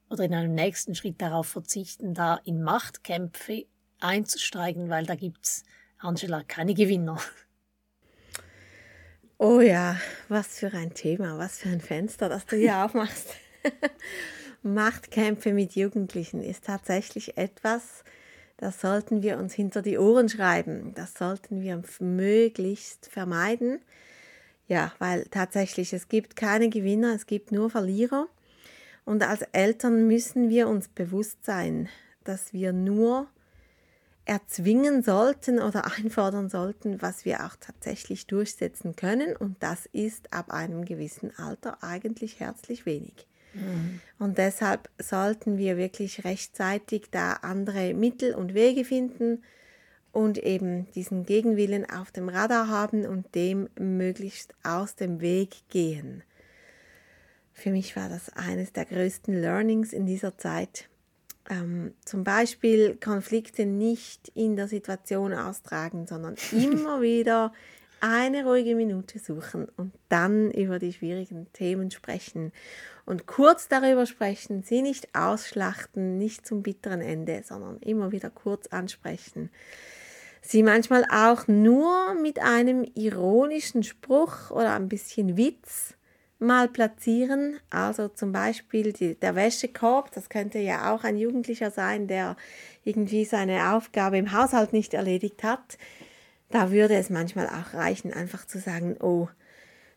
oder 0.09 0.23
in 0.23 0.33
einem 0.33 0.55
nächsten 0.55 0.95
Schritt 0.95 1.21
darauf 1.21 1.47
verzichten, 1.47 2.13
da 2.13 2.39
in 2.43 2.63
Machtkämpfe 2.63 3.65
einzusteigen, 3.99 4.89
weil 4.89 5.05
da 5.05 5.15
gibt's 5.15 5.63
Angela 5.99 6.43
keine 6.43 6.73
Gewinner. 6.73 7.19
Oh 9.41 9.61
ja, 9.61 9.95
was 10.27 10.59
für 10.59 10.73
ein 10.73 10.93
Thema, 10.93 11.37
was 11.37 11.59
für 11.59 11.69
ein 11.69 11.79
Fenster, 11.79 12.27
das 12.27 12.45
du 12.45 12.57
hier 12.57 12.75
aufmachst. 12.83 13.35
Machtkämpfe 14.63 15.53
mit 15.53 15.77
Jugendlichen 15.77 16.43
ist 16.43 16.65
tatsächlich 16.65 17.37
etwas, 17.37 18.03
das 18.57 18.81
sollten 18.81 19.23
wir 19.23 19.37
uns 19.37 19.53
hinter 19.53 19.81
die 19.81 19.97
Ohren 19.97 20.27
schreiben. 20.27 20.91
Das 20.93 21.13
sollten 21.13 21.61
wir 21.61 21.81
möglichst 22.01 23.07
vermeiden. 23.07 23.79
Ja, 24.67 24.91
weil 24.99 25.23
tatsächlich 25.31 25.93
es 25.93 26.09
gibt 26.09 26.35
keine 26.35 26.67
Gewinner, 26.67 27.15
es 27.15 27.25
gibt 27.25 27.53
nur 27.53 27.69
Verlierer. 27.69 28.27
Und 29.05 29.23
als 29.23 29.43
Eltern 29.53 30.05
müssen 30.05 30.49
wir 30.49 30.67
uns 30.67 30.89
bewusst 30.89 31.45
sein, 31.45 31.87
dass 32.25 32.51
wir 32.51 32.73
nur 32.73 33.27
erzwingen 34.29 35.01
sollten 35.01 35.59
oder 35.59 35.85
einfordern 35.97 36.49
sollten, 36.49 37.01
was 37.01 37.25
wir 37.25 37.45
auch 37.45 37.55
tatsächlich 37.59 38.27
durchsetzen 38.27 38.95
können. 38.95 39.35
Und 39.35 39.61
das 39.61 39.87
ist 39.87 40.31
ab 40.31 40.51
einem 40.51 40.85
gewissen 40.85 41.35
Alter 41.37 41.83
eigentlich 41.83 42.39
herzlich 42.39 42.85
wenig. 42.85 43.27
Mhm. 43.53 43.99
Und 44.19 44.37
deshalb 44.37 44.89
sollten 44.99 45.57
wir 45.57 45.77
wirklich 45.77 46.23
rechtzeitig 46.23 47.09
da 47.09 47.33
andere 47.33 47.95
Mittel 47.95 48.35
und 48.35 48.53
Wege 48.53 48.85
finden 48.85 49.43
und 50.11 50.37
eben 50.37 50.91
diesen 50.91 51.25
Gegenwillen 51.25 51.89
auf 51.89 52.11
dem 52.11 52.29
Radar 52.29 52.67
haben 52.67 53.05
und 53.05 53.33
dem 53.33 53.67
möglichst 53.79 54.53
aus 54.63 54.95
dem 54.95 55.21
Weg 55.21 55.67
gehen. 55.69 56.23
Für 57.51 57.71
mich 57.71 57.95
war 57.95 58.09
das 58.09 58.29
eines 58.29 58.73
der 58.73 58.85
größten 58.85 59.33
Learnings 59.33 59.91
in 59.91 60.05
dieser 60.05 60.37
Zeit. 60.37 60.87
Ähm, 61.49 61.93
zum 62.05 62.23
Beispiel 62.23 62.95
Konflikte 62.95 63.65
nicht 63.65 64.29
in 64.35 64.55
der 64.55 64.67
Situation 64.67 65.33
austragen, 65.33 66.05
sondern 66.05 66.35
immer 66.51 67.01
wieder 67.01 67.51
eine 68.01 68.45
ruhige 68.45 68.75
Minute 68.75 69.19
suchen 69.19 69.67
und 69.75 69.91
dann 70.07 70.51
über 70.51 70.79
die 70.79 70.93
schwierigen 70.93 71.51
Themen 71.53 71.91
sprechen 71.91 72.51
und 73.05 73.25
kurz 73.25 73.67
darüber 73.67 74.05
sprechen, 74.05 74.63
sie 74.63 74.81
nicht 74.81 75.15
ausschlachten, 75.15 76.17
nicht 76.17 76.45
zum 76.45 76.61
bitteren 76.61 77.01
Ende, 77.01 77.41
sondern 77.43 77.77
immer 77.79 78.11
wieder 78.11 78.29
kurz 78.29 78.67
ansprechen. 78.67 79.49
Sie 80.41 80.63
manchmal 80.63 81.05
auch 81.11 81.47
nur 81.47 82.13
mit 82.13 82.39
einem 82.39 82.85
ironischen 82.95 83.83
Spruch 83.83 84.51
oder 84.51 84.73
ein 84.75 84.87
bisschen 84.87 85.35
Witz 85.35 85.95
mal 86.39 86.67
platzieren. 86.67 87.59
Also 87.69 88.07
zum 88.07 88.31
Beispiel 88.31 88.93
die, 88.93 89.15
der 89.15 89.35
Wäschekorb, 89.35 90.11
das 90.11 90.29
könnte 90.29 90.59
ja 90.59 90.93
auch 90.93 91.03
ein 91.03 91.17
Jugendlicher 91.17 91.71
sein, 91.71 92.07
der 92.07 92.35
irgendwie 92.83 93.25
seine 93.25 93.73
Aufgabe 93.73 94.17
im 94.17 94.31
Haushalt 94.31 94.73
nicht 94.73 94.93
erledigt 94.93 95.43
hat 95.43 95.77
da 96.49 96.71
würde 96.71 96.95
es 96.95 97.09
manchmal 97.09 97.47
auch 97.47 97.73
reichen, 97.73 98.13
einfach 98.13 98.45
zu 98.45 98.59
sagen, 98.59 98.97
oh, 98.99 99.29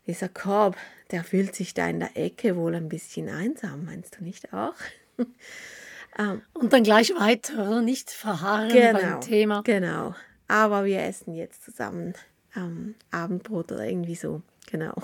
dieser 0.07 0.29
Korb, 0.29 0.77
der 1.11 1.25
fühlt 1.25 1.55
sich 1.55 1.75
da 1.75 1.89
in 1.89 2.01
der 2.01 2.17
Ecke 2.17 2.57
wohl 2.57 2.75
ein 2.75 2.89
bisschen 2.89 3.29
einsam, 3.29 3.85
meinst 3.85 4.19
du 4.19 4.25
nicht 4.25 4.53
auch? 4.53 4.75
ähm, 6.19 6.43
Und 6.53 6.73
dann 6.73 6.83
gleich 6.83 7.15
weiter, 7.15 7.55
oder? 7.55 7.83
Nicht 7.83 8.11
verharren 8.11 8.69
genau, 8.69 9.01
beim 9.01 9.21
Thema. 9.21 9.63
Genau. 9.63 10.15
Aber 10.49 10.85
wir 10.85 11.03
essen 11.03 11.35
jetzt 11.35 11.65
zusammen 11.65 12.15
ähm, 12.57 12.95
Abendbrot 13.11 13.73
oder 13.73 13.87
irgendwie 13.87 14.17
so. 14.17 14.43
Genau. 14.71 14.95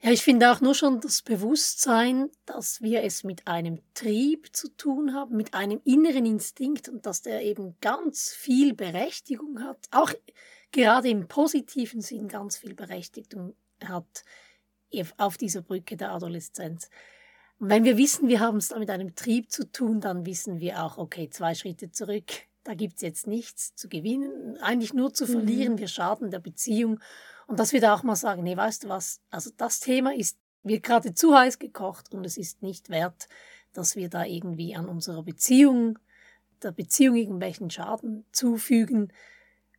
Ja, 0.00 0.12
ich 0.12 0.22
finde 0.22 0.52
auch 0.52 0.60
nur 0.60 0.76
schon 0.76 1.00
das 1.00 1.22
Bewusstsein, 1.22 2.30
dass 2.46 2.80
wir 2.82 3.02
es 3.02 3.24
mit 3.24 3.48
einem 3.48 3.80
Trieb 3.94 4.54
zu 4.54 4.68
tun 4.68 5.12
haben, 5.12 5.36
mit 5.36 5.54
einem 5.54 5.80
inneren 5.84 6.24
Instinkt 6.24 6.88
und 6.88 7.04
dass 7.04 7.22
der 7.22 7.42
eben 7.42 7.76
ganz 7.80 8.30
viel 8.30 8.74
Berechtigung 8.74 9.60
hat, 9.60 9.78
auch 9.90 10.12
gerade 10.70 11.08
im 11.08 11.26
positiven 11.26 12.00
Sinn 12.00 12.28
ganz 12.28 12.56
viel 12.56 12.74
Berechtigung 12.74 13.56
hat 13.84 14.24
auf 15.16 15.36
dieser 15.36 15.62
Brücke 15.62 15.96
der 15.96 16.12
Adoleszenz. 16.12 16.90
Und 17.58 17.68
wenn 17.68 17.82
wir 17.84 17.96
wissen, 17.96 18.28
wir 18.28 18.38
haben 18.38 18.58
es 18.58 18.68
da 18.68 18.78
mit 18.78 18.90
einem 18.90 19.16
Trieb 19.16 19.50
zu 19.50 19.70
tun, 19.70 20.00
dann 20.00 20.26
wissen 20.26 20.60
wir 20.60 20.84
auch, 20.84 20.96
okay, 20.96 21.28
zwei 21.28 21.54
Schritte 21.54 21.90
zurück, 21.90 22.30
da 22.62 22.74
gibt 22.74 22.96
es 22.96 23.02
jetzt 23.02 23.26
nichts 23.26 23.74
zu 23.74 23.88
gewinnen, 23.88 24.58
eigentlich 24.58 24.94
nur 24.94 25.12
zu 25.12 25.26
verlieren, 25.26 25.72
mhm. 25.74 25.78
wir 25.78 25.88
schaden 25.88 26.30
der 26.30 26.38
Beziehung 26.38 27.00
und 27.48 27.58
dass 27.58 27.72
wir 27.72 27.80
da 27.80 27.94
auch 27.94 28.02
mal 28.02 28.14
sagen, 28.14 28.42
nee, 28.42 28.56
weißt 28.56 28.84
du 28.84 28.88
was, 28.90 29.20
also 29.30 29.50
das 29.56 29.80
Thema 29.80 30.14
ist, 30.14 30.38
wird 30.62 30.82
gerade 30.82 31.14
zu 31.14 31.34
heiß 31.34 31.58
gekocht 31.58 32.12
und 32.12 32.24
es 32.24 32.36
ist 32.36 32.62
nicht 32.62 32.90
wert, 32.90 33.26
dass 33.72 33.96
wir 33.96 34.10
da 34.10 34.24
irgendwie 34.24 34.76
an 34.76 34.86
unserer 34.86 35.22
Beziehung, 35.22 35.98
der 36.62 36.72
Beziehung 36.72 37.16
irgendwelchen 37.16 37.70
Schaden 37.70 38.26
zufügen. 38.32 39.12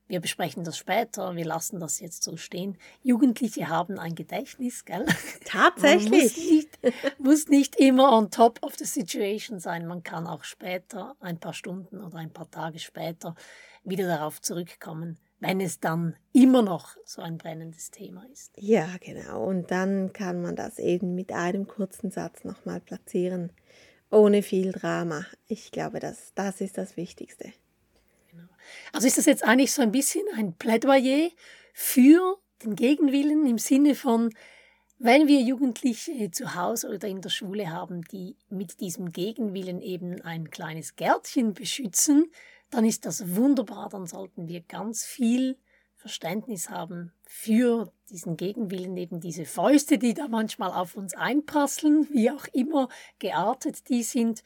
Wir 0.08 0.20
besprechen 0.20 0.64
das 0.64 0.80
später, 0.80 1.36
wir 1.36 1.46
lassen 1.46 1.80
das 1.80 2.00
jetzt 2.00 2.24
so 2.24 2.38
stehen. 2.38 2.76
Jugendliche 3.04 3.70
haben 3.70 4.00
ein 4.00 4.16
Gedächtnis, 4.16 4.84
gell? 4.84 5.06
Tatsächlich. 5.46 6.10
muss, 6.10 6.38
nicht, 6.38 7.20
muss 7.20 7.48
nicht 7.50 7.76
immer 7.76 8.12
on 8.14 8.32
top 8.32 8.64
of 8.64 8.76
the 8.78 8.86
situation 8.86 9.60
sein. 9.60 9.86
Man 9.86 10.02
kann 10.02 10.26
auch 10.26 10.44
später, 10.44 11.16
ein 11.20 11.40
paar 11.40 11.54
Stunden 11.54 12.04
oder 12.04 12.18
ein 12.18 12.34
paar 12.34 12.50
Tage 12.50 12.80
später, 12.80 13.36
wieder 13.84 14.08
darauf 14.08 14.42
zurückkommen 14.42 15.20
wenn 15.40 15.62
es 15.62 15.80
dann 15.80 16.16
immer 16.34 16.62
noch 16.62 16.98
so 17.06 17.22
ein 17.22 17.38
brennendes 17.38 17.92
Thema 17.92 18.26
ist. 18.32 18.52
Ja, 18.58 18.88
genau. 19.00 19.46
Und 19.46 19.72
dann 19.72 20.12
kann 20.14 20.42
man 20.42 20.56
das 20.56 20.80
eben 20.80 21.16
mit 21.16 21.32
einem 21.32 21.68
kurzen 21.68 22.12
Satz 22.12 22.44
nochmal 22.44 22.82
platzieren, 22.82 23.52
ohne 24.12 24.44
viel 24.44 24.72
Drama. 24.72 25.26
Ich 25.48 25.72
glaube, 25.72 26.00
das, 26.00 26.34
das 26.36 26.62
ist 26.62 26.78
das 26.78 26.98
Wichtigste. 26.98 27.54
Genau. 28.32 28.48
Also 28.92 29.08
ist 29.08 29.18
das 29.18 29.26
jetzt 29.26 29.44
eigentlich 29.44 29.72
so 29.72 29.82
ein 29.82 29.92
bisschen 29.92 30.24
ein 30.36 30.54
Plädoyer 30.54 31.30
für 31.74 32.38
den 32.64 32.76
Gegenwillen 32.76 33.46
im 33.46 33.58
Sinne 33.58 33.96
von, 33.96 34.34
wenn 35.02 35.28
wir 35.30 35.40
Jugendliche 35.40 36.30
zu 36.32 36.56
Hause 36.56 36.90
oder 36.90 37.08
in 37.08 37.22
der 37.22 37.30
Schule 37.30 37.72
haben, 37.72 38.02
die 38.02 38.36
mit 38.50 38.82
diesem 38.82 39.14
Gegenwillen 39.14 39.82
eben 39.82 40.20
ein 40.22 40.50
kleines 40.50 40.98
Gärtchen 40.98 41.54
beschützen, 41.54 42.30
dann 42.70 42.86
ist 42.86 43.06
das 43.06 43.36
wunderbar, 43.36 43.90
dann 43.90 44.06
sollten 44.06 44.48
wir 44.48 44.62
ganz 44.62 45.04
viel 45.04 45.58
Verständnis 45.96 46.70
haben 46.70 47.12
für 47.26 47.92
diesen 48.10 48.38
Gegenwillen, 48.38 48.96
eben 48.96 49.20
diese 49.20 49.46
Fäuste, 49.46 49.98
die 49.98 50.14
da 50.14 50.28
manchmal 50.28 50.72
auf 50.72 50.96
uns 50.96 51.14
einprasseln, 51.14 52.08
wie 52.12 52.32
auch 52.32 52.46
immer 52.54 52.88
geartet 53.20 53.90
die 53.90 54.04
sind. 54.04 54.44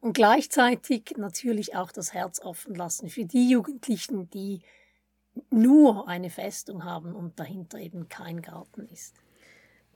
und 0.00 0.14
gleichzeitig 0.14 1.14
natürlich 1.16 1.76
auch 1.76 1.92
das 1.92 2.12
Herz 2.12 2.40
offen 2.40 2.74
lassen 2.74 3.08
für 3.08 3.24
die 3.24 3.48
Jugendlichen, 3.48 4.28
die 4.30 4.62
nur 5.48 6.08
eine 6.08 6.28
Festung 6.28 6.84
haben 6.84 7.14
und 7.14 7.38
dahinter 7.38 7.78
eben 7.78 8.08
kein 8.08 8.42
Garten 8.42 8.86
ist. 8.88 9.14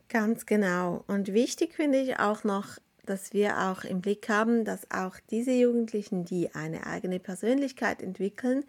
Ganz 0.08 0.46
genau. 0.46 1.04
Und 1.08 1.32
wichtig 1.32 1.74
finde 1.74 2.00
ich 2.00 2.18
auch 2.18 2.44
noch, 2.44 2.78
dass 3.06 3.32
wir 3.32 3.58
auch 3.58 3.84
im 3.84 4.00
Blick 4.00 4.28
haben, 4.28 4.64
dass 4.64 4.90
auch 4.90 5.16
diese 5.30 5.52
Jugendlichen, 5.52 6.24
die 6.24 6.54
eine 6.54 6.86
eigene 6.86 7.18
Persönlichkeit 7.18 8.02
entwickeln, 8.02 8.64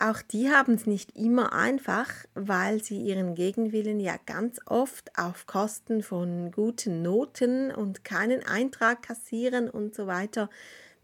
auch 0.00 0.22
die 0.22 0.50
haben 0.50 0.74
es 0.74 0.86
nicht 0.86 1.14
immer 1.14 1.52
einfach, 1.52 2.08
weil 2.34 2.82
sie 2.82 2.98
ihren 2.98 3.34
Gegenwillen 3.34 4.00
ja 4.00 4.16
ganz 4.24 4.58
oft 4.64 5.10
auf 5.18 5.46
Kosten 5.46 6.02
von 6.02 6.50
guten 6.52 7.02
Noten 7.02 7.70
und 7.70 8.02
keinen 8.02 8.42
Eintrag 8.42 9.02
kassieren 9.02 9.68
und 9.68 9.94
so 9.94 10.06
weiter 10.06 10.48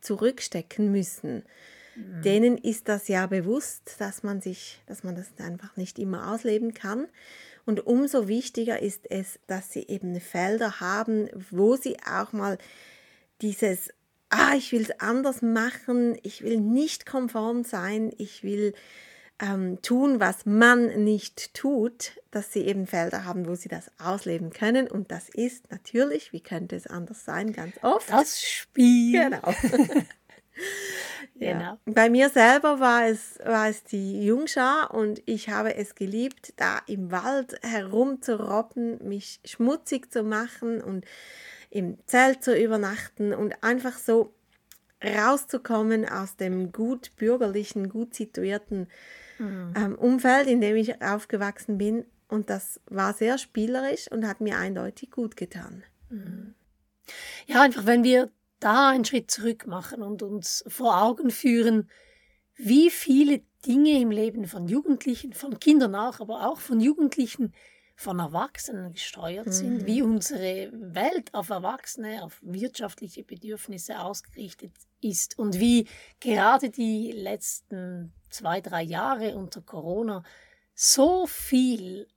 zurückstecken 0.00 0.90
müssen. 0.90 1.42
Mhm. 1.94 2.22
Denen 2.22 2.58
ist 2.58 2.88
das 2.88 3.08
ja 3.08 3.26
bewusst, 3.26 3.96
dass 3.98 4.22
man 4.22 4.40
sich, 4.40 4.80
dass 4.86 5.04
man 5.04 5.14
das 5.14 5.26
einfach 5.44 5.76
nicht 5.76 5.98
immer 5.98 6.32
ausleben 6.32 6.72
kann. 6.72 7.06
Und 7.66 7.86
umso 7.86 8.28
wichtiger 8.28 8.80
ist 8.80 9.10
es, 9.10 9.38
dass 9.46 9.72
sie 9.72 9.86
eben 9.88 10.18
Felder 10.20 10.80
haben, 10.80 11.28
wo 11.50 11.76
sie 11.76 11.96
auch 12.06 12.32
mal 12.32 12.56
dieses 13.42 13.90
ah, 14.30 14.54
ich 14.56 14.72
will 14.72 14.82
es 14.82 15.00
anders 15.00 15.42
machen, 15.42 16.18
ich 16.22 16.42
will 16.42 16.60
nicht 16.60 17.06
konform 17.06 17.64
sein, 17.64 18.12
ich 18.18 18.42
will 18.42 18.74
ähm, 19.38 19.80
tun, 19.82 20.18
was 20.18 20.46
man 20.46 21.04
nicht 21.04 21.52
tut, 21.54 22.20
dass 22.30 22.52
sie 22.52 22.62
eben 22.62 22.86
Felder 22.86 23.24
haben, 23.24 23.46
wo 23.46 23.54
sie 23.54 23.68
das 23.68 23.90
ausleben 23.98 24.50
können. 24.50 24.88
Und 24.88 25.10
das 25.10 25.28
ist 25.28 25.70
natürlich, 25.70 26.32
wie 26.32 26.40
könnte 26.40 26.74
es 26.74 26.86
anders 26.86 27.24
sein, 27.24 27.52
ganz 27.52 27.76
oft. 27.82 28.10
Das 28.10 28.42
Spiel. 28.42 29.12
Genau. 29.12 29.42
ja. 31.38 31.52
Genau. 31.52 31.78
Bei 31.84 32.08
mir 32.08 32.30
selber 32.30 32.80
war 32.80 33.06
es, 33.06 33.38
war 33.44 33.68
es 33.68 33.84
die 33.84 34.24
Jungschar 34.24 34.94
und 34.94 35.22
ich 35.26 35.48
habe 35.48 35.74
es 35.74 35.94
geliebt, 35.94 36.54
da 36.56 36.80
im 36.86 37.10
Wald 37.10 37.58
herumzurobben, 37.62 39.06
mich 39.06 39.40
schmutzig 39.44 40.12
zu 40.12 40.22
machen 40.22 40.82
und 40.82 41.04
im 41.70 41.98
Zelt 42.06 42.42
zu 42.42 42.56
übernachten 42.56 43.34
und 43.34 43.62
einfach 43.62 43.98
so 43.98 44.34
rauszukommen 45.04 46.08
aus 46.08 46.36
dem 46.36 46.72
gut 46.72 47.14
bürgerlichen, 47.16 47.88
gut 47.88 48.14
situierten 48.14 48.88
mhm. 49.38 49.74
ähm, 49.76 49.94
Umfeld, 49.96 50.46
in 50.46 50.60
dem 50.60 50.76
ich 50.76 51.02
aufgewachsen 51.02 51.76
bin. 51.78 52.04
Und 52.28 52.50
das 52.50 52.80
war 52.86 53.12
sehr 53.12 53.38
spielerisch 53.38 54.10
und 54.10 54.26
hat 54.26 54.40
mir 54.40 54.56
eindeutig 54.58 55.10
gut 55.10 55.36
getan. 55.36 55.84
Mhm. 56.08 56.54
Ja, 57.46 57.62
einfach 57.62 57.86
wenn 57.86 58.02
wir 58.02 58.30
da 58.66 58.88
einen 58.88 59.04
Schritt 59.04 59.30
zurück 59.30 59.68
machen 59.68 60.02
und 60.02 60.24
uns 60.24 60.64
vor 60.66 61.00
Augen 61.00 61.30
führen, 61.30 61.88
wie 62.56 62.90
viele 62.90 63.42
Dinge 63.64 64.00
im 64.00 64.10
Leben 64.10 64.46
von 64.46 64.66
Jugendlichen, 64.66 65.32
von 65.32 65.60
Kindern 65.60 65.94
auch, 65.94 66.18
aber 66.18 66.48
auch 66.48 66.58
von 66.58 66.80
Jugendlichen 66.80 67.54
von 67.94 68.18
Erwachsenen 68.18 68.92
gesteuert 68.92 69.54
sind, 69.54 69.82
mhm. 69.82 69.86
wie 69.86 70.02
unsere 70.02 70.70
Welt 70.72 71.32
auf 71.32 71.48
Erwachsene, 71.48 72.24
auf 72.24 72.40
wirtschaftliche 72.42 73.22
Bedürfnisse 73.22 74.00
ausgerichtet 74.00 74.72
ist 75.00 75.38
und 75.38 75.60
wie 75.60 75.86
gerade 76.18 76.68
die 76.68 77.12
letzten 77.12 78.12
zwei, 78.30 78.60
drei 78.60 78.82
Jahre 78.82 79.36
unter 79.36 79.62
Corona 79.62 80.24
so 80.74 81.26
viel 81.26 82.08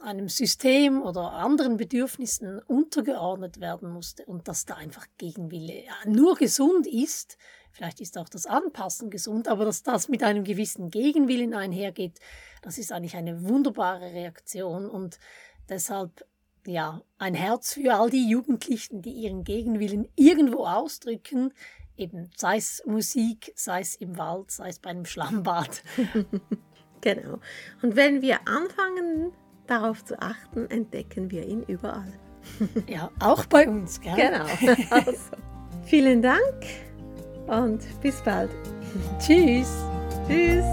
einem 0.00 0.28
System 0.28 1.02
oder 1.02 1.32
anderen 1.32 1.76
Bedürfnissen 1.76 2.60
untergeordnet 2.60 3.60
werden 3.60 3.90
musste 3.90 4.24
und 4.26 4.48
dass 4.48 4.66
da 4.66 4.74
einfach 4.74 5.06
Gegenwille 5.18 5.84
nur 6.06 6.36
gesund 6.36 6.86
ist, 6.86 7.38
vielleicht 7.70 8.00
ist 8.00 8.18
auch 8.18 8.28
das 8.28 8.46
Anpassen 8.46 9.10
gesund, 9.10 9.48
aber 9.48 9.64
dass 9.64 9.82
das 9.82 10.08
mit 10.08 10.22
einem 10.22 10.44
gewissen 10.44 10.90
Gegenwillen 10.90 11.54
einhergeht, 11.54 12.20
das 12.62 12.78
ist 12.78 12.92
eigentlich 12.92 13.16
eine 13.16 13.48
wunderbare 13.48 14.12
Reaktion 14.12 14.88
und 14.88 15.18
deshalb 15.68 16.26
ja 16.66 17.02
ein 17.18 17.34
Herz 17.34 17.74
für 17.74 17.94
all 17.94 18.10
die 18.10 18.28
Jugendlichen, 18.28 19.02
die 19.02 19.12
ihren 19.12 19.44
Gegenwillen 19.44 20.08
irgendwo 20.16 20.66
ausdrücken, 20.66 21.52
eben 21.96 22.30
sei 22.36 22.56
es 22.56 22.82
Musik, 22.86 23.52
sei 23.54 23.80
es 23.80 23.96
im 23.96 24.18
Wald, 24.18 24.50
sei 24.50 24.68
es 24.68 24.78
bei 24.78 24.90
einem 24.90 25.04
Schlammbad. 25.04 25.82
genau. 27.00 27.38
Und 27.82 27.96
wenn 27.96 28.22
wir 28.22 28.46
anfangen, 28.48 29.32
darauf 29.66 30.04
zu 30.04 30.20
achten, 30.20 30.68
entdecken 30.70 31.30
wir 31.30 31.46
ihn 31.46 31.62
überall. 31.64 32.12
ja, 32.86 33.10
auch 33.20 33.46
bei 33.46 33.68
uns, 33.68 34.00
gell? 34.00 34.14
Genau. 34.16 34.76
Also, 34.90 35.36
vielen 35.84 36.22
Dank 36.22 36.64
und 37.46 37.80
bis 38.00 38.20
bald. 38.22 38.50
Tschüss. 39.18 39.72
Tschüss. 40.28 40.64